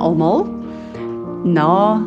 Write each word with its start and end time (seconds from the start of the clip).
Almal. 0.00 0.46
Na 1.44 2.00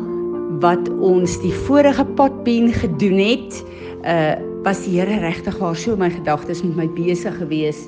wat 0.62 0.88
ons 1.02 1.38
die 1.42 1.54
vorige 1.66 2.04
potbeen 2.18 2.72
gedoen 2.74 3.22
het, 3.22 3.62
uh 4.02 4.34
was 4.64 4.80
die 4.86 4.94
Here 4.96 5.18
regtig 5.20 5.58
waar 5.60 5.76
so 5.76 5.92
my 5.96 6.08
gedagtes 6.08 6.62
met 6.64 6.76
my 6.76 6.86
besig 6.96 7.34
gewees 7.36 7.82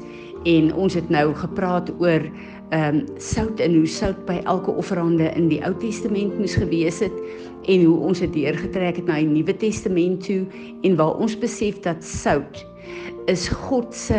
en 0.45 0.69
ons 0.75 0.95
het 0.95 1.09
nou 1.09 1.31
gepraat 1.35 1.89
oor 1.97 2.27
ehm 2.75 2.99
um, 2.99 3.01
sout 3.23 3.61
en 3.65 3.79
hoe 3.79 3.87
sout 3.89 4.19
by 4.27 4.41
elke 4.45 4.75
offerande 4.75 5.31
in 5.39 5.49
die 5.49 5.63
Ou 5.65 5.73
Testament 5.81 6.37
moes 6.39 6.57
gewees 6.59 6.99
het 7.01 7.15
en 7.71 7.85
hoe 7.87 7.97
ons 8.11 8.21
dit 8.21 8.33
deurgetrek 8.35 9.01
het 9.01 9.09
na 9.09 9.21
die 9.23 9.31
Nuwe 9.31 9.57
Testament 9.57 10.27
toe 10.27 10.43
en 10.83 10.97
waar 11.01 11.17
ons 11.17 11.39
besef 11.39 11.79
dat 11.87 12.05
sout 12.05 12.65
is 13.31 13.49
God 13.49 13.95
se 13.95 14.19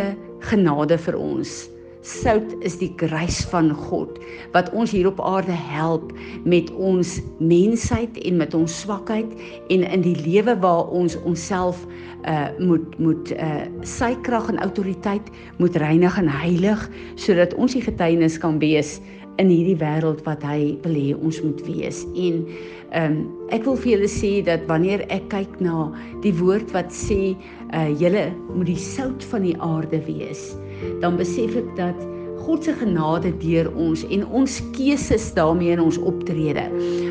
genade 0.49 0.97
vir 0.97 1.19
ons. 1.19 1.67
Sout 2.07 2.53
is 2.63 2.77
die 2.79 2.93
grys 2.95 3.41
van 3.51 3.73
God 3.75 4.21
wat 4.53 4.69
ons 4.71 4.93
hier 4.95 5.09
op 5.09 5.17
aarde 5.19 5.51
help 5.51 6.13
met 6.47 6.69
ons 6.71 7.17
mensheid 7.43 8.15
en 8.23 8.37
met 8.39 8.53
ons 8.55 8.75
swakheid 8.85 9.33
en 9.73 9.83
in 9.83 10.05
die 10.05 10.15
lewe 10.21 10.53
waar 10.63 10.87
ons 10.95 11.17
onsself 11.27 11.81
uh 12.23 12.47
moet 12.63 12.95
moet 13.03 13.33
uh 13.35 13.65
sy 13.83 14.13
krag 14.23 14.47
en 14.53 14.61
autoriteit 14.63 15.27
moet 15.59 15.75
reinig 15.83 16.15
en 16.21 16.31
heilig 16.31 16.85
sodat 17.19 17.55
ons 17.59 17.75
die 17.75 17.83
getuienis 17.83 18.39
kan 18.39 18.55
wees 18.63 19.01
in 19.43 19.51
hierdie 19.51 19.75
wêreld 19.81 20.23
wat 20.25 20.45
hy 20.47 20.77
wil 20.85 20.95
hê 20.95 21.11
ons 21.17 21.41
moet 21.43 21.59
wees. 21.67 22.05
En 22.15 22.39
ehm 22.95 23.17
um, 23.17 23.19
ek 23.51 23.67
wil 23.67 23.75
vir 23.83 23.91
julle 23.97 24.11
sê 24.11 24.31
dat 24.47 24.63
wanneer 24.71 25.03
ek 25.11 25.27
kyk 25.35 25.59
na 25.59 25.89
die 26.23 26.33
woord 26.39 26.71
wat 26.71 26.95
sê 26.95 27.35
uh 27.75 27.91
julle 27.99 28.29
moet 28.53 28.71
die 28.71 28.79
sout 28.79 29.27
van 29.33 29.43
die 29.43 29.57
aarde 29.59 29.99
wees 30.07 30.53
dan 31.01 31.17
besef 31.17 31.55
ek 31.55 31.75
dat 31.75 32.07
God 32.47 32.63
se 32.63 32.73
genade 32.79 33.33
deur 33.41 33.67
ons 33.75 34.05
en 34.07 34.21
ons 34.39 34.53
keuses 34.71 35.25
daarmee 35.35 35.73
in 35.75 35.81
ons 35.83 35.97
optrede 35.99 36.63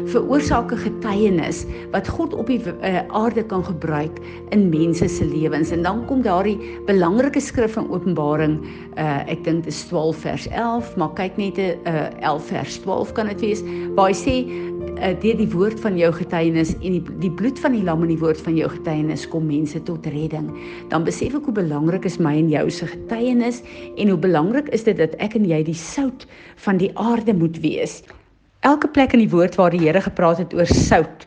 veroorsaak 0.08 0.72
'n 0.72 0.80
getuienis 0.84 1.66
wat 1.92 2.08
God 2.08 2.34
op 2.34 2.46
die 2.46 2.60
uh, 2.64 3.02
aarde 3.08 3.44
kan 3.44 3.64
gebruik 3.64 4.16
in 4.54 4.68
mense 4.70 5.08
se 5.08 5.24
lewens. 5.24 5.70
En 5.70 5.82
dan 5.82 6.06
kom 6.06 6.22
daardie 6.22 6.56
belangrike 6.86 7.40
skrif 7.40 7.72
van 7.72 7.90
Openbaring 7.90 8.60
uh, 8.96 9.28
ek 9.28 9.44
dink 9.44 9.64
dit 9.64 9.72
is 9.74 9.84
12 9.90 10.16
vers 10.16 10.48
11 10.48 10.96
maar 10.96 11.12
kyk 11.14 11.36
net 11.36 11.58
'n 11.58 11.76
uh, 11.84 12.08
11 12.20 12.46
vers 12.46 12.78
12 12.80 13.12
kan 13.12 13.26
dit 13.26 13.40
wees 13.40 13.62
waar 13.94 14.08
hy 14.08 14.16
sê 14.16 14.36
uh, 14.96 15.12
deur 15.22 15.36
die 15.38 15.48
woord 15.52 15.80
van 15.84 15.96
jou 15.98 16.10
getuienis 16.14 16.74
en 16.80 16.96
die 16.96 17.02
die 17.22 17.30
bloed 17.38 17.60
van 17.62 17.76
die 17.76 17.84
lam 17.84 18.04
en 18.04 18.12
die 18.12 18.20
woord 18.20 18.40
van 18.44 18.56
jou 18.58 18.68
getuienis 18.72 19.26
kom 19.32 19.46
mense 19.48 19.80
tot 19.88 20.06
redding. 20.12 20.50
Dan 20.92 21.06
besef 21.06 21.36
ek 21.36 21.48
hoe 21.48 21.56
belangrik 21.56 22.08
is 22.08 22.18
my 22.22 22.34
en 22.40 22.50
jou 22.52 22.66
se 22.70 22.88
getuienis 22.90 23.62
en 23.96 24.12
hoe 24.12 24.20
belangrik 24.20 24.70
is 24.76 24.86
dit 24.88 24.98
dat 24.98 25.16
ek 25.22 25.38
en 25.38 25.48
jy 25.48 25.62
die 25.66 25.76
sout 25.76 26.26
van 26.66 26.80
die 26.82 26.92
aarde 27.00 27.34
moet 27.36 27.60
wees. 27.64 28.00
Elke 28.66 28.88
plek 28.90 29.12
in 29.14 29.22
die 29.22 29.30
woord 29.30 29.54
waar 29.60 29.70
die 29.70 29.84
Here 29.84 30.00
gepraat 30.02 30.40
het 30.42 30.54
oor 30.56 30.66
sout, 30.66 31.26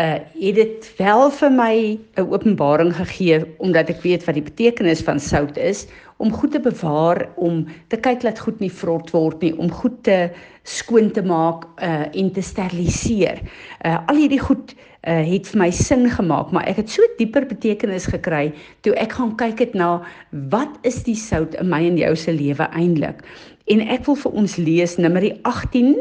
uh 0.00 0.18
het 0.40 0.54
dit 0.56 0.92
wel 0.96 1.30
vir 1.30 1.50
my 1.52 1.74
'n 2.16 2.28
openbaring 2.32 2.92
gegee 2.96 3.44
omdat 3.58 3.90
ek 3.90 4.02
weet 4.02 4.24
wat 4.24 4.34
die 4.34 4.48
betekenis 4.50 5.02
van 5.02 5.20
sout 5.20 5.56
is 5.56 5.86
om 6.16 6.32
goed 6.32 6.52
te 6.52 6.60
bewaar, 6.60 7.28
om 7.36 7.66
te 7.88 7.96
kyk 7.96 8.20
dat 8.20 8.38
goed 8.38 8.60
nie 8.60 8.72
vrot 8.72 9.10
word 9.10 9.40
nie, 9.40 9.56
om 9.58 9.70
goed 9.72 10.02
te 10.04 10.28
skoon 10.62 11.10
te 11.10 11.22
maak 11.22 11.64
uh 11.82 12.06
en 12.12 12.32
te 12.32 12.42
steriliseer. 12.42 13.40
Uh 13.84 13.98
al 14.06 14.16
hierdie 14.16 14.40
goed 14.40 14.74
uh 15.08 15.24
het 15.32 15.48
vir 15.48 15.58
my 15.58 15.70
sin 15.70 16.10
gemaak, 16.10 16.52
maar 16.52 16.68
ek 16.68 16.76
het 16.76 16.90
so 16.90 17.02
dieper 17.18 17.46
betekenis 17.46 18.06
gekry 18.06 18.52
toe 18.80 18.94
ek 18.94 19.12
gaan 19.12 19.36
kyk 19.36 19.58
het 19.58 19.74
na 19.74 20.02
wat 20.30 20.76
is 20.82 21.02
die 21.02 21.16
sout 21.16 21.54
in 21.54 21.68
my 21.68 21.86
en 21.86 21.96
jou 21.98 22.16
se 22.16 22.32
lewe 22.32 22.68
eintlik. 22.72 23.24
En 23.66 23.80
ek 23.80 24.04
wil 24.06 24.16
vir 24.16 24.32
ons 24.32 24.56
lees 24.56 24.96
Numeri 24.96 25.38
18 25.42 25.96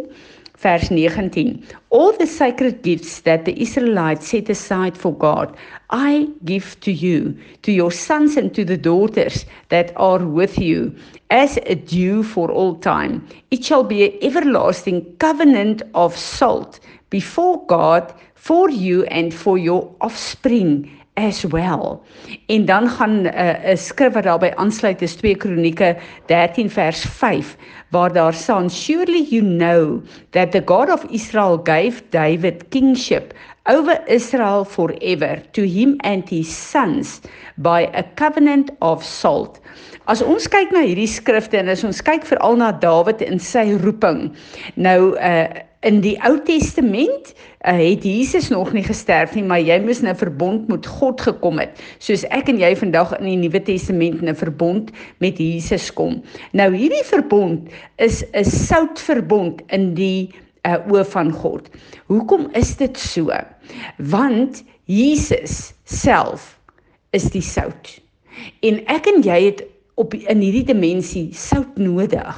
Vers 0.62 0.92
19 0.92 1.64
All 1.90 2.12
the 2.12 2.28
sacred 2.28 2.81
gifts 2.81 3.22
that 3.22 3.46
the 3.46 3.62
Israelites 3.62 4.28
set 4.28 4.50
aside 4.50 4.97
for 4.97 5.14
God 5.14 5.56
I 5.90 6.28
give 6.44 6.78
to 6.81 6.92
you 6.92 7.38
to 7.62 7.72
your 7.72 7.92
sons 7.92 8.36
and 8.36 8.53
to 8.56 8.66
the 8.66 8.75
daughters 8.75 9.46
that 9.70 9.94
are 9.96 10.25
with 10.25 10.59
you 10.59 10.94
as 11.30 11.58
a 11.66 11.75
due 11.75 12.24
for 12.24 12.52
all 12.52 12.75
time. 12.75 13.25
It 13.52 13.64
shall 13.64 13.84
be 13.84 14.03
an 14.03 14.18
everlasting 14.22 15.16
covenant 15.18 15.81
of 15.96 16.18
salt 16.18 16.81
before 17.09 17.66
God 17.68 18.14
for 18.36 18.70
you 18.70 19.06
and 19.06 19.34
for 19.34 19.58
your 19.58 19.96
offspring 20.02 20.98
as 21.19 21.44
well. 21.44 22.00
En 22.47 22.66
dan 22.66 22.90
gaan 22.90 23.22
'n 23.22 23.25
uh, 23.25 23.72
'n 23.74 23.78
skrif 23.78 24.13
wat 24.13 24.24
daarbey 24.24 24.56
aansluit 24.56 25.02
is 25.02 25.16
2 25.16 25.35
Kronieke 25.35 25.97
13 26.25 26.69
vers 26.69 27.02
5 27.02 27.56
waar 27.90 28.13
daar 28.13 28.34
staan 28.34 28.69
surely 28.69 29.25
you 29.29 29.44
know 29.44 30.02
that 30.29 30.52
the 30.52 30.62
God 30.66 30.90
of 30.90 31.06
Israel 31.09 31.59
gave 31.63 32.02
David 32.09 32.68
kingship 32.69 33.34
over 33.66 34.02
Israel 34.08 34.66
forever 34.66 35.41
to 35.52 35.62
him 35.62 35.96
and 36.00 36.29
his 36.29 36.69
sons 36.72 37.22
by 37.58 37.90
a 37.94 38.03
covenant 38.16 38.72
of 38.79 39.03
salt. 39.03 39.59
As 40.06 40.22
ons 40.22 40.47
kyk 40.47 40.72
na 40.74 40.81
hierdie 40.81 41.09
skrifte 41.09 41.58
en 41.58 41.69
as 41.69 41.84
ons 41.85 42.02
kyk 42.02 42.25
veral 42.25 42.58
na 42.58 42.72
Dawid 42.72 43.22
en 43.22 43.40
sy 43.40 43.78
roeping. 43.84 44.31
Nou 44.75 45.13
uh 45.18 45.69
in 45.81 46.01
die 46.03 46.17
Ou 46.28 46.35
Testament 46.44 47.31
uh, 47.31 47.78
het 47.78 48.03
Jesus 48.03 48.50
nog 48.51 48.73
nie 48.75 48.84
gesterf 48.84 49.35
nie, 49.35 49.44
maar 49.47 49.62
jy 49.63 49.79
moes 49.84 50.01
'n 50.03 50.16
verbond 50.16 50.67
met 50.67 50.88
God 50.88 51.22
gekom 51.22 51.59
het. 51.59 51.79
Soos 52.00 52.25
ek 52.28 52.50
en 52.50 52.59
jy 52.59 52.75
vandag 52.75 53.16
in 53.19 53.25
die 53.25 53.38
Nuwe 53.38 53.62
Testament 53.63 54.22
'n 54.22 54.35
verbond 54.35 54.91
met 55.19 55.38
Jesus 55.38 55.94
kom. 55.94 56.22
Nou 56.51 56.75
hierdie 56.75 57.03
verbond 57.03 57.69
is 57.95 58.23
'n 58.34 58.44
soutverbond 58.44 59.62
in 59.67 59.94
die 59.94 60.29
uh, 60.67 60.84
oë 60.91 61.06
van 61.06 61.31
God. 61.31 61.69
Hoekom 62.07 62.50
is 62.53 62.75
dit 62.75 62.97
so? 62.97 63.31
Want 63.97 64.63
Jesus 64.85 65.73
self 65.84 66.59
is 67.11 67.29
die 67.31 67.41
sout. 67.41 68.01
En 68.61 68.85
ek 68.85 69.07
en 69.07 69.23
jy 69.23 69.44
het 69.46 69.63
op 70.00 70.13
in 70.16 70.40
hierdie 70.40 70.63
dimensie 70.63 71.28
sout 71.35 71.78
nodig. 71.78 72.38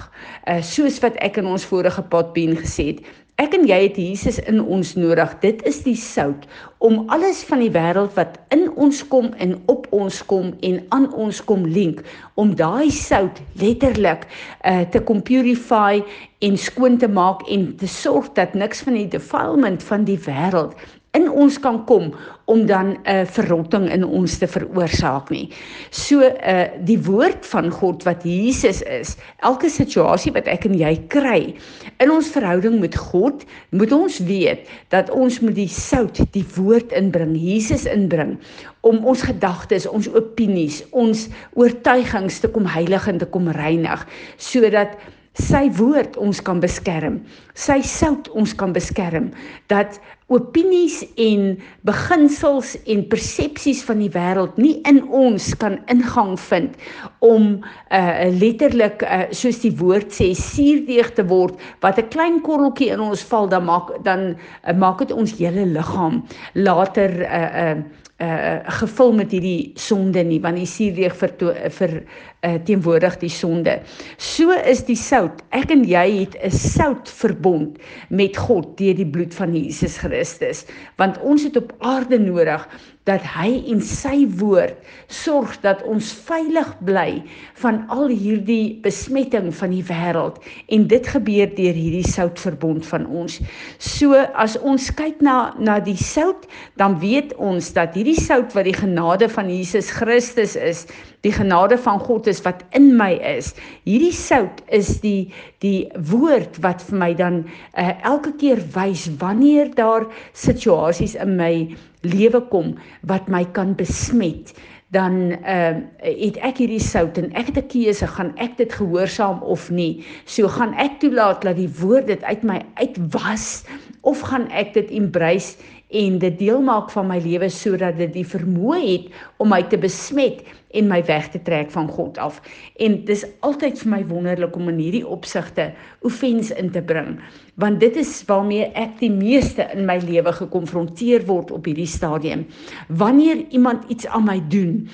Uh 0.49 0.61
soos 0.65 0.97
wat 1.03 1.17
ek 1.21 1.37
in 1.37 1.49
ons 1.49 1.65
vorige 1.69 2.01
padbeen 2.09 2.55
gesê 2.57 2.87
het, 2.93 3.03
Ek 3.39 3.55
en 3.55 3.63
jy 3.65 3.77
het 3.85 3.97
Jesus 3.97 4.37
in 4.49 4.59
ons 4.61 4.91
nodig. 4.99 5.31
Dit 5.41 5.61
is 5.69 5.79
die 5.85 5.95
sout 5.95 6.43
om 6.83 7.05
alles 7.13 7.43
van 7.47 7.61
die 7.63 7.71
wêreld 7.71 8.13
wat 8.17 8.35
in 8.53 8.67
ons 8.75 8.99
kom 9.07 9.31
en 9.41 9.55
op 9.71 9.87
ons 9.95 10.19
kom 10.29 10.51
en 10.67 10.79
aan 10.91 11.07
ons 11.13 11.39
kom 11.47 11.63
link 11.65 12.03
om 12.41 12.51
daai 12.57 12.91
sout 12.91 13.39
letterlik 13.61 14.27
uh, 14.27 14.81
te 14.91 15.01
kom 15.07 15.21
purify 15.25 16.01
en 16.41 16.57
skoon 16.57 16.97
te 17.01 17.09
maak 17.09 17.45
en 17.49 17.69
te 17.77 17.89
sorg 17.89 18.31
dat 18.37 18.53
niks 18.57 18.83
van 18.85 18.99
die 18.99 19.07
defilement 19.15 19.83
van 19.89 20.05
die 20.09 20.19
wêreld 20.27 20.75
in 21.17 21.27
ons 21.27 21.57
kan 21.59 21.81
kom 21.85 22.13
om 22.45 22.65
dan 22.65 22.87
'n 22.87 22.97
uh, 23.03 23.25
verrotting 23.25 23.89
in 23.91 24.03
ons 24.03 24.37
te 24.37 24.47
veroorsaak 24.47 25.29
nie. 25.29 25.49
So 25.89 26.21
uh 26.21 26.67
die 26.85 26.99
woord 26.99 27.45
van 27.45 27.71
God 27.71 28.03
wat 28.03 28.23
Jesus 28.23 28.81
is, 28.81 29.17
elke 29.39 29.69
situasie 29.69 30.31
wat 30.31 30.47
ek 30.47 30.65
en 30.65 30.77
jy 30.77 30.95
kry 31.07 31.55
in 31.99 32.11
ons 32.11 32.31
verhouding 32.31 32.79
met 32.79 32.95
God, 32.95 33.43
moet 33.69 33.91
ons 33.91 34.19
weet 34.19 34.67
dat 34.89 35.09
ons 35.09 35.39
moet 35.39 35.55
die 35.55 35.67
sout, 35.67 36.21
die 36.31 36.45
woord 36.55 36.91
inbring, 36.91 37.35
Jesus 37.35 37.85
inbring 37.85 38.37
om 38.81 39.05
ons 39.05 39.21
gedagtes, 39.21 39.87
ons 39.87 40.07
opinies, 40.07 40.83
ons 40.91 41.29
oortuigings 41.53 42.39
te 42.39 42.47
kom 42.47 42.65
heilig 42.65 43.07
en 43.07 43.17
te 43.17 43.25
kom 43.25 43.47
reinig 43.47 44.07
sodat 44.37 44.97
sy 45.39 45.69
woord 45.77 46.17
ons 46.19 46.41
kan 46.43 46.59
beskerm. 46.59 47.21
Sy 47.55 47.79
sout 47.87 48.27
ons 48.35 48.51
kan 48.57 48.73
beskerm 48.75 49.29
dat 49.71 49.99
opinies 50.31 51.01
en 51.19 51.57
beginsels 51.87 52.73
en 52.91 53.03
persepsies 53.11 53.81
van 53.87 53.99
die 54.03 54.09
wêreld 54.11 54.59
nie 54.59 54.77
in 54.87 55.01
ons 55.07 55.49
kan 55.59 55.77
ingang 55.91 56.37
vind 56.39 56.75
om 57.23 57.49
uh 57.91 58.27
letterlik 58.39 59.03
uh, 59.03 59.25
soos 59.35 59.59
die 59.63 59.73
woord 59.79 60.11
sê 60.15 60.31
suurdeeg 60.37 61.11
te 61.17 61.25
word 61.27 61.59
wat 61.83 61.99
'n 61.99 62.11
klein 62.15 62.39
korreltjie 62.47 62.91
in 62.95 63.03
ons 63.03 63.23
val 63.31 63.47
dan 63.51 63.67
maak 63.67 63.91
dan 64.07 64.35
uh, 64.67 64.73
maak 64.73 65.03
dit 65.03 65.11
ons 65.11 65.35
hele 65.39 65.65
liggaam 65.65 66.23
later 66.55 67.11
uh 67.27 67.51
uh 67.65 67.75
uh 68.21 68.59
gevul 68.81 69.13
met 69.17 69.31
hierdie 69.33 69.71
sonde 69.75 70.21
nie 70.23 70.39
want 70.43 70.59
die 70.59 70.69
suurdeeg 70.69 71.15
vir 71.17 71.31
vir 71.77 71.93
uh, 71.97 72.55
teenwoordig 72.67 73.17
die 73.21 73.31
sonde. 73.33 73.79
So 74.17 74.53
is 74.53 74.83
die 74.85 74.97
sout. 74.99 75.41
Ek 75.49 75.73
en 75.73 75.83
jy 75.89 76.05
het 76.21 76.37
'n 76.43 76.51
soutverbond 76.51 77.77
met 78.09 78.37
God 78.37 78.77
deur 78.77 78.95
die 78.95 79.09
bloed 79.09 79.33
van 79.33 79.55
Jesus 79.55 79.97
Christus 79.97 80.65
want 80.97 81.17
ons 81.21 81.43
het 81.43 81.57
op 81.57 81.73
aarde 81.79 82.19
nodig 82.19 82.67
dat 83.09 83.23
hy 83.33 83.49
en 83.71 83.81
sy 83.81 84.27
woord 84.37 84.77
sorg 85.09 85.55
dat 85.63 85.81
ons 85.89 86.11
veilig 86.27 86.69
bly 86.85 87.21
van 87.63 87.81
al 87.93 88.11
hierdie 88.11 88.77
besmetting 88.83 89.49
van 89.57 89.73
die 89.73 89.83
wêreld 89.87 90.37
en 90.69 90.87
dit 90.91 91.11
gebeur 91.13 91.49
deur 91.57 91.79
hierdie 91.81 92.05
soutverbond 92.05 92.85
van 92.85 93.07
ons. 93.09 93.39
So 93.81 94.19
as 94.37 94.57
ons 94.61 94.91
kyk 94.97 95.23
na 95.25 95.53
na 95.57 95.79
die 95.81 95.97
sout, 95.97 96.45
dan 96.77 96.99
weet 97.01 97.33
ons 97.41 97.73
dat 97.73 97.97
hierdie 97.97 98.19
sout 98.19 98.53
wat 98.57 98.69
die 98.69 98.77
genade 98.77 99.29
van 99.31 99.49
Jesus 99.49 99.89
Christus 99.91 100.55
is 100.55 100.85
Die 101.21 101.31
genade 101.31 101.77
van 101.77 101.99
God 101.99 102.27
is 102.27 102.41
wat 102.41 102.63
in 102.73 102.95
my 102.97 103.11
is. 103.37 103.51
Hierdie 103.85 104.13
sout 104.15 104.63
is 104.73 104.95
die 105.03 105.29
die 105.61 105.85
woord 106.09 106.57
wat 106.65 106.81
vir 106.87 106.97
my 106.97 107.11
dan 107.17 107.43
uh, 107.77 107.91
elke 108.09 108.33
keer 108.41 108.61
wys 108.73 109.05
wanneer 109.21 109.69
daar 109.77 110.07
situasies 110.33 111.13
in 111.13 111.35
my 111.37 111.53
lewe 112.01 112.41
kom 112.49 112.75
wat 113.09 113.27
my 113.27 113.45
kan 113.55 113.75
besmet 113.75 114.53
dan 114.91 115.31
ehm 115.31 115.77
uh, 116.03 116.11
het 116.19 116.37
ek 116.43 116.57
hierdie 116.59 116.83
sout 116.83 117.15
en 117.17 117.31
ek 117.31 117.53
het 117.53 117.57
'n 117.63 117.67
keuse 117.71 118.07
gaan 118.07 118.33
ek 118.35 118.57
dit 118.57 118.73
gehoorsaam 118.73 119.39
of 119.41 119.69
nie. 119.71 120.03
So 120.25 120.47
gaan 120.47 120.73
ek 120.73 120.99
toelaat 120.99 121.41
dat 121.41 121.55
die 121.55 121.71
woord 121.79 122.07
dit 122.07 122.23
uit 122.23 122.43
my 122.43 122.59
uitwas 122.75 123.63
of 124.01 124.19
gaan 124.19 124.49
ek 124.51 124.73
dit 124.73 124.91
embrace 124.91 125.55
en 125.89 126.19
dit 126.19 126.39
deel 126.39 126.61
maak 126.61 126.91
van 126.91 127.07
my 127.07 127.19
lewe 127.19 127.49
sodat 127.49 127.97
dit 127.97 128.13
die 128.13 128.27
vermoë 128.27 128.79
het 128.79 129.05
om 129.37 129.49
my 129.49 129.63
te 129.63 129.77
besmet 129.77 130.43
en 130.73 130.87
my 130.87 131.01
weg 131.07 131.29
te 131.33 131.41
trek 131.41 131.71
van 131.71 131.87
God 131.91 132.17
af. 132.17 132.41
En 132.79 132.97
dis 133.05 133.25
altyd 133.39 133.79
vir 133.83 133.91
my 133.91 134.01
wonderlik 134.09 134.55
om 134.55 134.71
in 134.71 134.81
hierdie 134.81 135.05
opsigte 135.07 135.71
oefens 136.07 136.51
in 136.51 136.71
te 136.71 136.81
bring, 136.81 137.19
want 137.55 137.79
dit 137.79 137.95
is 138.01 138.13
waarmee 138.29 138.71
ek 138.79 138.97
die 138.99 139.11
meeste 139.11 139.67
in 139.75 139.85
my 139.85 139.99
lewe 140.03 140.33
gekonfronteer 140.41 141.25
word 141.29 141.51
op 141.51 141.69
hierdie 141.69 141.89
stadium. 141.89 142.45
Wanneer 142.87 143.45
iemand 143.49 143.89
iets 143.91 144.07
aan 144.07 144.27
my 144.27 144.39
doen, 144.49 144.85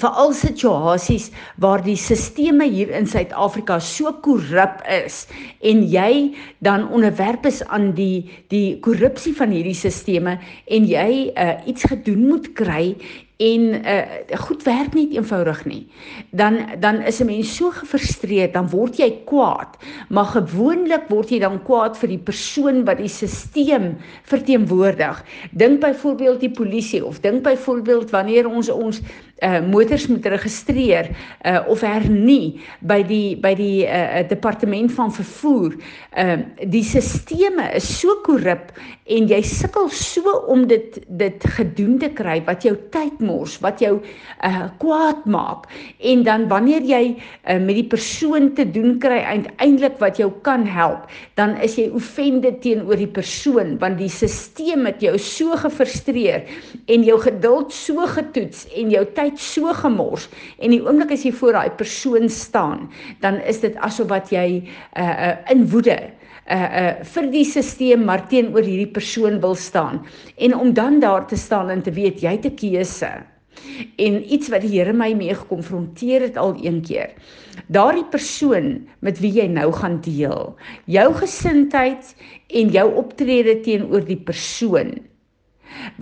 veral 0.00 0.32
situasies 0.32 1.28
waar 1.60 1.82
die 1.84 1.98
sisteme 2.00 2.64
hier 2.70 2.90
in 2.96 3.06
Suid-Afrika 3.08 3.78
so 3.82 4.12
korrup 4.24 4.80
is 4.88 5.26
en 5.60 5.82
jy 5.88 6.32
dan 6.64 6.86
onderwerp 6.88 7.46
is 7.48 7.60
aan 7.68 7.90
die 7.98 8.24
die 8.52 8.78
korrupsie 8.84 9.34
van 9.36 9.52
hierdie 9.52 9.76
sisteme 9.76 10.38
en 10.66 10.88
jy 10.88 11.10
uh, 11.36 11.58
iets 11.68 11.84
gedoen 11.92 12.24
moet 12.30 12.48
kry 12.56 12.94
en 13.42 13.62
uh, 13.82 14.38
goed 14.44 14.62
werk 14.62 14.94
nie 14.94 15.08
eenvoudig 15.16 15.64
nie. 15.66 15.82
Dan 16.30 16.60
dan 16.80 17.02
is 17.02 17.20
'n 17.20 17.26
mens 17.26 17.56
so 17.56 17.70
gefrustreerd, 17.70 18.52
dan 18.52 18.68
word 18.70 18.96
jy 18.96 19.10
kwaad. 19.24 19.76
Maar 20.08 20.24
gewoonlik 20.38 21.08
word 21.08 21.30
jy 21.30 21.38
dan 21.38 21.62
kwaad 21.62 21.98
vir 21.98 22.08
die 22.08 22.22
persoon 22.22 22.84
wat 22.84 22.98
die 22.98 23.08
stelsel 23.08 23.94
verteenwoordig. 24.22 25.24
Dink 25.50 25.80
byvoorbeeld 25.80 26.40
die 26.40 26.50
polisie 26.50 27.04
of 27.04 27.20
dink 27.20 27.42
byvoorbeeld 27.42 28.10
wanneer 28.10 28.48
ons 28.48 28.70
ons 28.70 29.02
uh 29.42 29.60
motors 29.66 30.06
moet 30.06 30.26
registreer 30.26 31.08
uh 31.44 31.64
of 31.68 31.80
hernie 31.80 32.60
by 32.80 33.00
die 33.02 33.36
by 33.36 33.54
die 33.58 33.82
uh 33.86 34.22
departement 34.28 34.92
van 34.92 35.12
vervoer. 35.12 35.74
Uh 36.16 36.36
die 36.62 36.84
sisteme 36.86 37.72
is 37.74 37.88
so 38.00 38.20
korrup 38.22 38.70
en 39.04 39.26
jy 39.28 39.42
sukkel 39.42 39.90
so 39.90 40.36
om 40.46 40.66
dit 40.70 41.00
dit 41.08 41.48
gedoen 41.56 41.98
te 41.98 42.12
kry 42.14 42.38
wat 42.46 42.62
jou 42.62 42.76
tyd 42.94 43.18
mors, 43.32 43.58
wat 43.64 43.80
jou 43.82 43.96
uh 44.44 44.68
kwaad 44.82 45.24
maak. 45.26 45.68
En 46.00 46.22
dan 46.26 46.48
wanneer 46.50 46.84
jy 46.86 47.02
uh 47.16 47.58
met 47.62 47.76
die 47.78 47.88
persoon 47.88 48.52
te 48.58 48.66
doen 48.68 48.98
kry 49.02 49.22
uiteindelik 49.24 49.98
wat 50.02 50.20
jou 50.20 50.30
kan 50.46 50.66
help, 50.66 51.08
dan 51.40 51.56
is 51.64 51.76
jy 51.80 51.88
offende 51.94 52.52
teenoor 52.62 52.98
die 53.00 53.10
persoon 53.10 53.76
want 53.82 53.98
die 53.98 54.10
stelsel 54.12 54.86
het 54.86 55.02
jou 55.02 55.14
so 55.18 55.56
gefrustreer 55.58 56.46
en 56.92 57.04
jou 57.06 57.18
geduld 57.20 57.72
so 57.74 58.06
getoets 58.06 58.66
en 58.78 58.90
jou 58.92 59.04
tyd 59.16 59.38
so 59.40 59.72
gemors 59.82 60.28
en 60.58 60.74
die 60.74 60.82
oomblik 60.82 61.14
as 61.16 61.24
jy 61.26 61.32
voor 61.40 61.56
daai 61.56 61.70
persoon 61.78 62.28
staan, 62.32 62.88
dan 63.24 63.40
is 63.48 63.62
dit 63.64 63.76
asof 63.84 64.10
wat 64.12 64.32
jy 64.32 64.62
uh, 64.62 65.02
uh 65.02 65.34
in 65.52 65.66
woede 65.72 65.98
uh 66.50 66.68
uh 66.82 66.94
vir 67.14 67.30
die 67.30 67.44
stelsel 67.44 67.98
maar 68.02 68.26
teenoor 68.28 68.62
hierdie 68.66 68.92
persoon 68.92 69.40
wil 69.40 69.54
staan 69.54 70.02
en 70.36 70.54
om 70.54 70.72
dan 70.74 71.00
daar 71.00 71.26
te 71.26 71.36
staan 71.36 71.70
en 71.70 71.82
te 71.82 71.90
weet 71.90 72.22
jy 72.22 72.30
het 72.36 72.46
'n 72.46 72.56
keuse 72.56 73.12
en 73.96 74.18
iets 74.32 74.48
wat 74.52 74.64
die 74.64 74.72
Here 74.72 74.92
my 74.96 75.12
mee 75.14 75.34
gekonfronteer 75.34 76.26
het 76.26 76.36
al 76.40 76.56
een 76.60 76.80
keer. 76.86 77.12
Daardie 77.72 78.06
persoon 78.10 78.88
met 79.00 79.20
wie 79.20 79.32
jy 79.32 79.46
nou 79.46 79.70
gaan 79.72 80.00
deel, 80.04 80.54
jou 80.84 81.08
gesindheid 81.14 82.14
en 82.48 82.72
jou 82.74 82.86
optrede 83.02 83.60
teenoor 83.60 84.04
die 84.06 84.20
persoon 84.20 84.98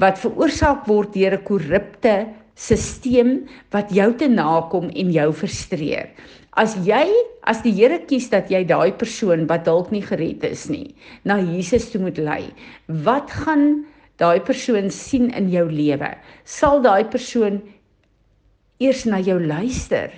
wat 0.03 0.19
veroorsaak 0.19 0.87
word 0.87 1.13
deur 1.15 1.37
'n 1.39 1.47
korrupte 1.47 2.27
stelsel 2.55 3.47
wat 3.71 3.93
jou 3.95 4.11
te 4.17 4.29
nakom 4.29 4.91
en 4.91 5.13
jou 5.13 5.33
frustreer. 5.33 6.11
As 6.61 6.75
jy 6.85 7.07
as 7.49 7.63
die 7.65 7.73
Here 7.73 7.97
kies 8.05 8.29
dat 8.29 8.51
jy 8.53 8.61
daai 8.69 8.93
persoon 9.01 9.47
wat 9.49 9.65
dalk 9.65 9.89
nie 9.95 10.03
gered 10.05 10.45
is 10.45 10.67
nie, 10.69 10.93
na 11.25 11.39
Jesus 11.41 11.89
toe 11.89 12.03
moet 12.03 12.21
lei, 12.21 12.53
wat 13.07 13.33
gaan 13.33 13.87
daai 14.21 14.43
persoon 14.45 14.91
sien 14.93 15.31
in 15.33 15.49
jou 15.49 15.65
lewe? 15.73 16.11
Sal 16.45 16.83
daai 16.85 17.09
persoon 17.09 17.63
eers 18.81 19.07
na 19.09 19.23
jou 19.25 19.39
luister? 19.41 20.13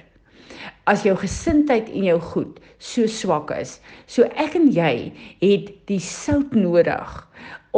As 0.91 1.05
jou 1.07 1.15
gesindheid 1.15 1.91
en 1.95 2.05
jou 2.11 2.19
goed 2.33 2.57
so 2.83 3.07
swak 3.07 3.53
is. 3.55 3.77
So 4.11 4.27
ek 4.35 4.57
en 4.59 4.71
jy 4.75 5.13
het 5.43 5.69
die 5.87 6.01
sout 6.03 6.57
nodig 6.59 7.13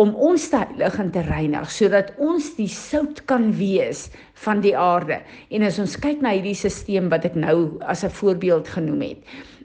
om 0.01 0.15
ons 0.19 0.49
te 0.51 0.59
heilig 0.59 0.97
en 0.99 1.11
te 1.15 1.23
reinig 1.29 1.69
sodat 1.71 2.15
ons 2.23 2.49
die 2.57 2.71
sout 2.71 3.21
kan 3.31 3.51
wees 3.59 4.09
van 4.47 4.63
die 4.65 4.75
aarde. 4.77 5.21
En 5.55 5.67
as 5.69 5.79
ons 5.83 5.99
kyk 6.01 6.25
na 6.25 6.33
hierdie 6.35 6.57
stelsel 6.59 7.11
wat 7.13 7.29
ek 7.29 7.37
nou 7.39 7.77
as 7.85 8.05
'n 8.05 8.11
voorbeeld 8.11 8.69
genoem 8.69 9.03
het, 9.03 9.21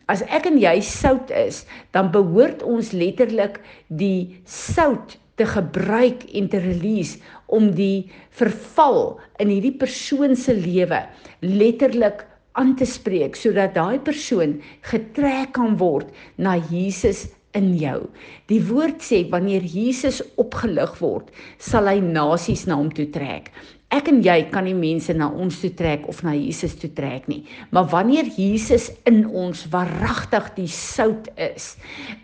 as 0.10 0.22
ek 0.28 0.46
en 0.46 0.60
jy 0.60 0.82
sout 0.82 1.32
is, 1.32 1.66
dan 1.94 2.12
behoort 2.12 2.64
ons 2.64 2.92
letterlik 2.92 3.62
die 3.88 4.42
sout 4.46 5.18
te 5.40 5.46
gebruik 5.46 6.26
en 6.36 6.50
te 6.52 6.60
release 6.60 7.20
om 7.48 7.72
die 7.72 8.12
verval 8.36 9.20
in 9.40 9.50
hierdie 9.54 9.78
persoon 9.80 10.36
se 10.36 10.54
lewe 10.54 11.00
letterlik 11.42 12.26
aan 12.60 12.76
te 12.80 12.88
spreek 12.88 13.40
sodat 13.40 13.76
daai 13.78 14.00
persoon 14.04 14.60
getrek 14.92 15.56
kan 15.58 15.78
word 15.80 16.12
na 16.38 16.58
Jesus 16.70 17.28
in 17.58 17.74
jou. 17.80 18.04
Die 18.52 18.62
woord 18.70 19.02
sê 19.06 19.24
wanneer 19.32 19.66
Jesus 19.66 20.22
opgelig 20.42 21.00
word, 21.02 21.34
sal 21.58 21.90
hy 21.90 21.98
nasies 22.04 22.68
na 22.70 22.78
hom 22.78 22.92
toe 22.94 23.10
trek. 23.14 23.50
Ek 23.90 24.06
en 24.12 24.20
jy 24.22 24.36
kan 24.52 24.68
nie 24.68 24.76
mense 24.78 25.10
na 25.18 25.32
ons 25.34 25.56
toe 25.64 25.72
trek 25.74 26.04
of 26.12 26.20
na 26.22 26.36
Jesus 26.38 26.76
toe 26.78 26.92
trek 26.94 27.26
nie. 27.32 27.40
Maar 27.74 27.88
wanneer 27.90 28.28
Jesus 28.36 28.92
in 29.10 29.24
ons 29.26 29.64
waaragtig 29.74 30.52
die 30.60 30.68
sout 30.70 31.26
is 31.42 31.72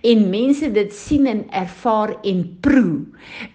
en 0.06 0.28
mense 0.30 0.70
dit 0.76 0.94
sien 0.94 1.26
en 1.32 1.42
ervaar 1.58 2.14
en 2.22 2.44
proe, 2.62 3.00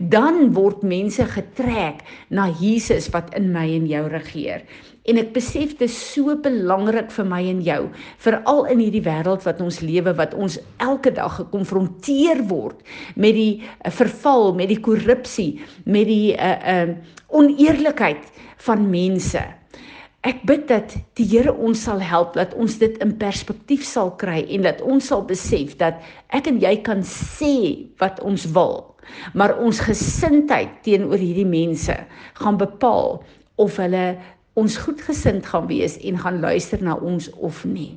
dan 0.02 0.48
word 0.58 0.82
mense 0.82 1.22
getrek 1.36 2.02
na 2.34 2.48
Jesus 2.58 3.06
wat 3.14 3.30
in 3.38 3.52
my 3.54 3.68
en 3.78 3.86
jou 3.86 4.02
regeer. 4.10 4.66
En 5.10 5.18
ek 5.18 5.32
besef 5.34 5.72
dit 5.74 5.88
is 5.88 5.96
so 6.12 6.36
belangrik 6.38 7.10
vir 7.10 7.26
my 7.26 7.40
en 7.50 7.60
jou, 7.66 7.80
veral 8.22 8.66
in 8.70 8.82
hierdie 8.84 9.02
wêreld 9.02 9.42
wat 9.46 9.62
ons 9.64 9.80
lewe 9.82 10.12
wat 10.18 10.36
ons 10.38 10.60
elke 10.78 11.10
dag 11.16 11.40
gekonfronteer 11.40 12.44
word 12.50 12.84
met 13.18 13.34
die 13.34 13.62
uh, 13.64 13.90
verval, 13.90 14.52
met 14.54 14.70
die 14.70 14.78
korrupsie, 14.78 15.52
met 15.84 16.06
die 16.10 16.36
uh 16.36 16.58
uh 16.74 16.92
oneerlikheid 17.30 18.24
van 18.66 18.88
mense. 18.90 19.42
Ek 20.26 20.40
bid 20.44 20.64
dat 20.68 20.96
die 21.16 21.24
Here 21.30 21.52
ons 21.54 21.84
sal 21.86 22.02
help 22.02 22.34
dat 22.34 22.56
ons 22.58 22.74
dit 22.82 22.96
in 23.00 23.12
perspektief 23.20 23.84
sal 23.86 24.10
kry 24.20 24.42
en 24.52 24.66
dat 24.66 24.82
ons 24.82 25.06
sal 25.12 25.22
besef 25.28 25.76
dat 25.80 26.02
ek 26.36 26.50
en 26.50 26.58
jy 26.60 26.74
kan 26.86 27.04
sê 27.06 27.54
wat 28.02 28.18
ons 28.26 28.48
wil, 28.56 28.82
maar 29.32 29.54
ons 29.62 29.80
gesindheid 29.86 30.82
teenoor 30.84 31.22
hierdie 31.22 31.46
mense 31.48 31.94
gaan 32.42 32.58
bepaal 32.60 33.22
of 33.62 33.78
hulle 33.80 34.04
ons 34.60 34.76
goedgesind 34.84 35.46
gaan 35.48 35.66
wees 35.70 35.96
en 36.06 36.20
gaan 36.20 36.40
luister 36.42 36.82
na 36.84 36.96
ons 36.96 37.30
of 37.40 37.64
nie. 37.64 37.96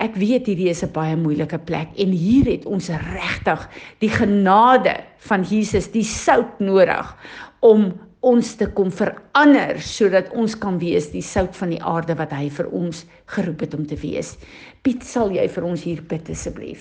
Ek 0.00 0.14
weet 0.16 0.46
hierdie 0.48 0.70
is 0.70 0.82
'n 0.82 0.92
baie 0.92 1.16
moeilike 1.16 1.58
plek 1.58 1.88
en 1.98 2.12
hier 2.12 2.46
het 2.46 2.64
ons 2.64 2.88
regtig 2.88 3.68
die 4.00 4.08
genade 4.08 4.94
van 5.18 5.42
Jesus, 5.42 5.90
die 5.92 6.04
sout 6.04 6.60
nodig 6.60 7.16
om 7.60 7.92
ons 8.20 8.54
te 8.54 8.66
kom 8.66 8.90
verander 8.92 9.80
sodat 9.80 10.32
ons 10.32 10.54
kan 10.58 10.78
wees 10.78 11.10
die 11.10 11.22
sout 11.22 11.56
van 11.56 11.70
die 11.70 11.82
aarde 11.82 12.14
wat 12.14 12.32
hy 12.32 12.48
vir 12.48 12.68
ons 12.72 13.04
geroep 13.26 13.60
het 13.60 13.74
om 13.74 13.86
te 13.86 13.96
wees. 13.96 14.36
Piet, 14.82 15.04
sal 15.04 15.30
jy 15.30 15.48
vir 15.48 15.64
ons 15.64 15.82
hier 15.82 16.02
bid 16.02 16.30
asseblief? 16.30 16.80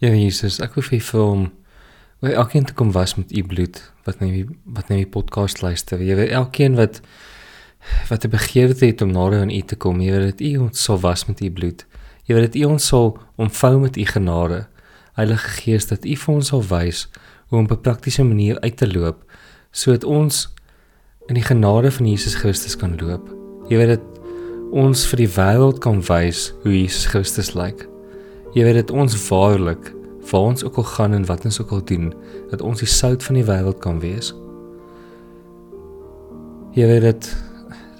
Ja 0.00 0.10
Jesus, 0.10 0.60
ek 0.60 0.74
vir 0.74 0.92
u 0.92 1.00
vir 1.00 1.20
hom 1.20 1.52
Wil 2.24 2.32
elkeen 2.32 2.64
te 2.64 2.72
kom 2.72 2.92
was 2.92 3.14
met 3.14 3.36
u 3.36 3.42
bloed 3.44 3.92
wat 4.04 4.20
net 4.20 4.48
wat 4.64 4.88
net 4.88 5.02
die 5.02 5.10
podcast 5.12 5.60
luister. 5.60 6.00
Jy 6.00 6.14
weet 6.16 6.30
elkeen 6.32 6.76
wat 6.78 7.02
wat 8.08 8.24
'n 8.24 8.30
begeerte 8.30 8.86
het 8.86 9.02
om 9.02 9.12
nader 9.12 9.40
aan 9.40 9.50
U 9.50 9.60
te 9.60 9.76
kom. 9.76 10.00
Here, 10.00 10.24
dat 10.24 10.40
U 10.40 10.56
ons 10.56 10.82
sal 10.82 11.00
was 11.00 11.26
met 11.26 11.40
U 11.40 11.50
bloed. 11.50 11.86
Here, 12.24 12.40
dat 12.40 12.54
U 12.54 12.64
ons 12.64 12.86
sal 12.86 13.18
omvou 13.36 13.80
met 13.80 13.96
U 13.96 14.04
genade. 14.04 14.66
Heilige 15.12 15.48
Gees, 15.48 15.86
dat 15.86 16.04
U 16.04 16.16
vir 16.16 16.34
ons 16.34 16.46
sal 16.46 16.62
wys 16.62 17.08
hoe 17.48 17.58
om 17.58 17.64
op 17.64 17.70
'n 17.70 17.80
praktiese 17.80 18.24
manier 18.24 18.60
uit 18.60 18.76
te 18.76 18.92
loop 18.92 19.24
sodat 19.70 20.04
ons 20.04 20.54
in 21.26 21.34
die 21.34 21.42
genade 21.42 21.90
van 21.90 22.06
Jesus 22.06 22.34
Christus 22.34 22.76
kan 22.76 22.98
loop. 23.00 23.34
Here, 23.68 23.86
dat 23.86 24.00
ons 24.70 25.06
vir 25.06 25.16
die 25.16 25.28
wêreld 25.28 25.78
kan 25.78 26.02
wys 26.02 26.52
hoe 26.62 26.72
Jesus 26.80 27.06
Christus 27.06 27.54
lyk. 27.54 27.88
Weet 28.54 28.74
dit 28.74 28.90
ons 28.90 29.14
waarlik 29.28 29.90
vir 30.24 30.40
ons 30.40 30.64
ook 30.64 30.76
al 30.76 30.86
gaan 30.86 31.14
en 31.14 31.26
wat 31.26 31.44
ons 31.44 31.60
ook 31.60 31.72
al 31.74 31.84
doen 31.84 32.12
dat 32.50 32.62
ons 32.62 32.78
die 32.78 32.88
sout 32.88 33.22
van 33.22 33.34
die 33.34 33.44
wêreld 33.44 33.80
kan 33.82 33.98
wees. 34.00 34.32
Jy 36.74 36.86
weet 36.86 37.02
dit 37.02 37.28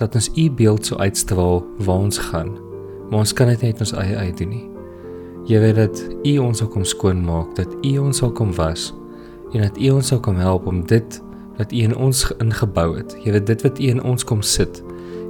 dat 0.05 0.15
ons 0.21 0.31
u 0.37 0.51
beeld 0.51 0.87
sou 0.87 1.01
uitstraal 1.01 1.63
waar 1.87 2.07
ons 2.09 2.19
gaan. 2.31 2.55
Maar 3.11 3.25
ons 3.25 3.33
kan 3.33 3.49
dit 3.53 3.63
net 3.65 3.81
ons 3.81 3.95
eie 4.01 4.17
uitdoen 4.17 4.53
nie. 4.53 4.65
Jy 5.49 5.61
weet 5.61 5.77
dat 5.77 6.03
u 6.25 6.39
ons 6.45 6.61
sal 6.61 6.69
kom 6.73 6.85
skoonmaak, 6.89 7.55
dat 7.57 7.73
u 7.85 7.99
ons 8.05 8.21
sal 8.23 8.33
kom 8.33 8.53
was 8.57 8.93
en 9.55 9.63
dat 9.63 9.77
u 9.79 9.91
ons 9.95 10.09
sal 10.11 10.21
kom 10.21 10.37
help 10.41 10.67
om 10.67 10.81
dit 10.91 11.21
wat 11.59 11.73
u 11.73 11.85
in 11.87 11.95
ons 11.97 12.25
ingebou 12.43 12.97
het. 12.97 13.15
Jy 13.23 13.37
weet 13.37 13.47
dit 13.47 13.63
wat 13.63 13.79
u 13.79 13.91
in 13.93 14.03
ons 14.03 14.25
kom 14.27 14.43
sit. 14.43 14.83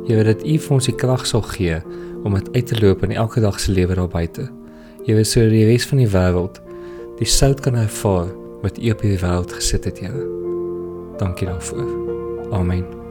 Jy 0.08 0.16
weet 0.16 0.30
dat 0.30 0.46
u 0.46 0.56
vir 0.66 0.76
ons 0.78 0.88
die 0.88 0.96
krag 0.96 1.26
sal 1.28 1.44
gee 1.52 1.80
om 2.24 2.38
dit 2.38 2.50
uit 2.54 2.66
te 2.66 2.80
loop 2.80 3.04
in 3.04 3.12
elke 3.12 3.42
dag 3.44 3.60
se 3.60 3.72
lewe 3.72 3.98
daar 3.98 4.08
buite. 4.08 4.48
Jy 5.04 5.18
weet 5.18 5.28
so 5.28 5.44
die 5.52 5.66
res 5.68 5.86
van 5.90 6.00
die 6.00 6.08
wêreld 6.08 6.62
die 7.20 7.28
sout 7.28 7.60
kan 7.62 7.76
ervaar 7.78 8.32
wat 8.64 8.80
u 8.80 8.90
op 8.90 9.04
hierdie 9.04 9.20
wêreld 9.20 9.52
gesit 9.52 9.84
het, 9.84 10.00
Here. 10.00 10.26
Dankie 11.20 11.46
daarvoor. 11.46 11.88
Amen. 12.50 13.03